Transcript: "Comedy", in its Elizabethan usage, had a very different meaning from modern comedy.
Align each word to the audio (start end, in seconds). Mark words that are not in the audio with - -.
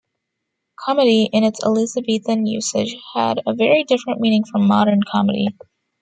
"Comedy", 0.83 1.29
in 1.31 1.43
its 1.43 1.63
Elizabethan 1.63 2.47
usage, 2.47 2.95
had 3.13 3.39
a 3.45 3.53
very 3.53 3.83
different 3.83 4.19
meaning 4.19 4.43
from 4.43 4.65
modern 4.65 5.01
comedy. 5.07 5.49